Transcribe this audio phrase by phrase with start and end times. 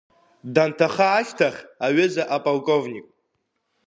[0.53, 3.05] Данҭаха ашьҭахь, аҩыза аполковник.